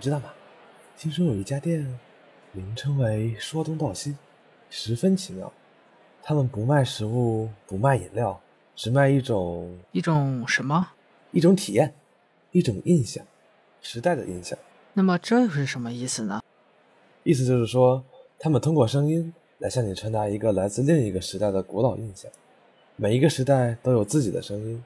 [0.00, 0.32] 你知道吗？
[0.96, 1.86] 听说有一家店，
[2.52, 4.16] 名称为“说东道西”，
[4.70, 5.52] 十分奇妙。
[6.22, 8.40] 他们不卖食物，不卖饮料，
[8.74, 10.92] 只卖一种一种什么？
[11.32, 11.92] 一种体验，
[12.50, 13.22] 一种印象，
[13.82, 14.58] 时代的印象。
[14.94, 16.42] 那么这又是什么意思呢？
[17.22, 18.02] 意思就是说，
[18.38, 22.32] 他们通过声音来向你传达一个来自另一个时代的古老印象。
[22.96, 24.82] 每一个时代都有自己的声音，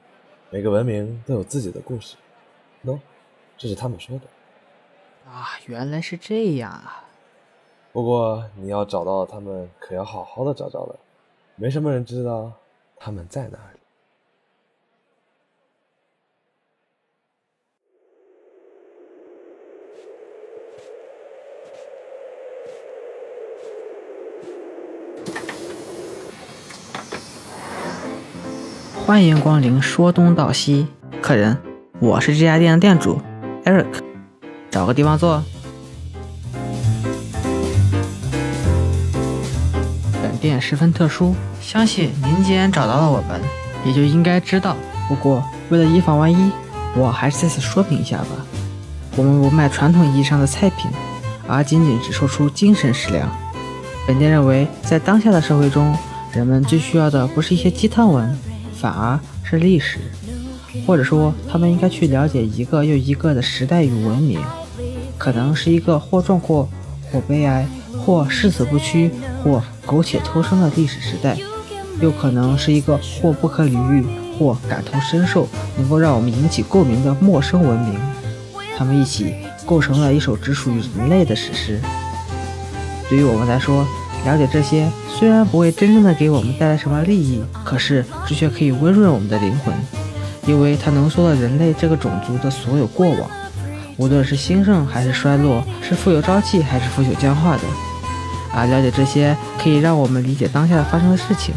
[0.49, 2.17] 每个文明都有自己的故事。
[2.83, 2.99] 喏，
[3.57, 4.25] 这是他们说的。
[5.25, 7.03] 啊，原来是这样啊！
[7.91, 10.95] 不过你要找到他们，可要好好的找找了。
[11.55, 12.51] 没什么人知道
[12.95, 13.79] 他们在哪里。
[29.05, 30.87] 欢迎光临，说东道西。
[31.21, 31.57] 客人，
[31.99, 33.19] 我是这家店的店主
[33.63, 34.14] ，Eric。
[34.75, 35.41] 找个地方坐。
[40.21, 43.39] 本店十分特殊，相信您既然找到了我们，
[43.85, 44.75] 也就应该知道。
[45.07, 46.51] 不过，为了以防万一，
[46.93, 48.27] 我还是再次说明一下吧。
[49.15, 50.91] 我们不卖传统意义上的菜品，
[51.47, 53.33] 而仅仅只售出精神食粮。
[54.05, 55.97] 本店认为，在当下的社会中，
[56.33, 58.37] 人们最需要的不是一些鸡汤文，
[58.77, 59.99] 反而是历史，
[60.85, 64.41] 或者说，他们应该去了解一个又一个的时代与文明。
[65.17, 66.67] 可能是一个或壮阔、
[67.11, 67.65] 或悲哀、
[68.05, 69.11] 或誓死不屈、
[69.43, 71.37] 或苟且偷生的历史时代，
[72.01, 74.05] 又可能是一个或不可理喻、
[74.37, 77.99] 或感同身受、能够让我们引起共鸣的陌生文明。
[78.77, 81.79] 他们一起构成了一首只属于人类的史诗。
[83.09, 83.87] 对于我们来说，
[84.25, 89.73] 了解这些虽然不会真正的给我们带来什么利益，可是这却可以温润我们的灵魂，
[90.45, 93.29] 因为它浓缩了人类这个种族的所有过往。
[93.97, 97.63] 无论是兴盛还是衰落，是富有朝气还是腐朽僵化的，
[98.53, 101.55] 而了解这些，可以让我们理解当下发生的事情，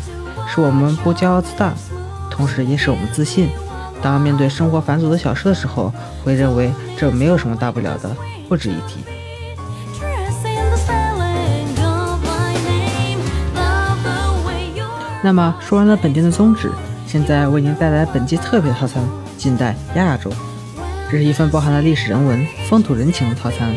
[0.48, 1.72] 使我们不骄傲自大，
[2.30, 3.48] 同时也使我们自信。
[4.00, 5.92] 当面对生活繁琐的小事的时候，
[6.24, 8.16] 会认为这没有什么大不了的，
[8.48, 9.00] 不值一提。
[15.20, 16.70] 那么说完了本店的宗旨，
[17.04, 19.02] 现在为您带来本季特别套餐——
[19.36, 20.30] 近代亚洲。
[21.11, 23.73] 这是一份包含了历史人文、风土人情的套餐，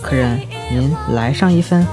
[0.00, 1.86] 客人您来上一份。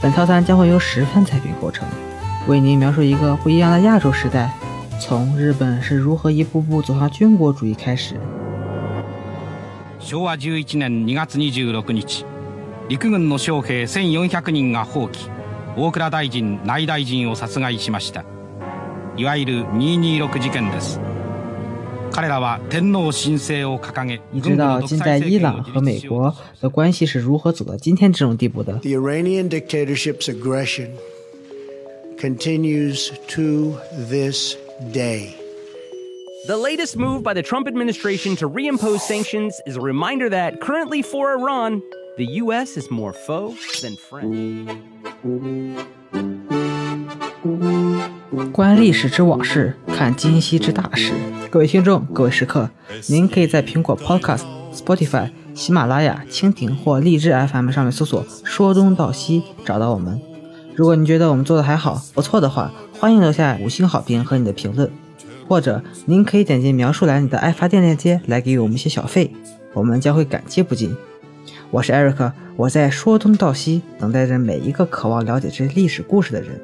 [0.00, 1.88] 本套餐将会由十份菜品构成，
[2.46, 4.52] 为您描述一个不一样的亚洲时代，
[5.00, 8.14] 从日本是如何一步步走向军国主义开始。
[9.98, 12.24] 昭和十一年二月二十六日，
[12.88, 15.28] 陸軍の将兵千四百人が蜂起、
[15.76, 18.24] 大蔵大臣、内大臣を殺害しました。
[19.16, 21.00] いわゆる二二六事件です。
[24.31, 30.89] 你知道近代伊朗和美国的关系是如何走到今天这种地步的？The Iranian dictatorship's aggression
[32.19, 33.77] continues to
[34.09, 34.55] this
[34.93, 35.29] day.
[36.45, 41.01] The latest move by the Trump administration to reimpose sanctions is a reminder that currently
[41.01, 41.81] for Iran,
[42.17, 42.77] the U.S.
[42.77, 44.67] is more foe than friend.
[48.51, 51.13] 观历史之往事，看今夕之大事。
[51.53, 52.67] 各位听众，各位食客，
[53.09, 54.41] 您可以在苹果 Podcast、
[54.73, 60.19] Spotify、喜马拉雅、蜻蜓或荔枝 FM 上面搜索“说东道西”找到我们。
[60.73, 64.89] 如果您觉得我们做的还好、不错的话，欢迎留下五星好评和你的评论，
[65.47, 69.31] 或者您可以点击描述栏里的爱发电链接来给予我们一些小费，
[69.75, 70.97] 我们将会感激不尽。
[71.69, 76.59] 我是 Eric，我在说东道西等待着每一个渴望了解这历史故事的人。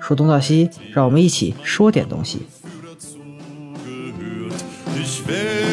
[0.00, 2.40] 说东道西，让我们一起说点东西。
[5.26, 5.63] fair.